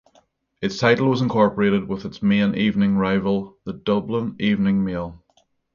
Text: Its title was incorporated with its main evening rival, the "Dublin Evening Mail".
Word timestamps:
Its 0.63 0.79
title 0.79 1.09
was 1.11 1.21
incorporated 1.21 1.87
with 1.87 2.05
its 2.05 2.23
main 2.23 2.55
evening 2.55 2.97
rival, 2.97 3.59
the 3.65 3.73
"Dublin 3.73 4.35
Evening 4.39 4.83
Mail". 4.83 5.21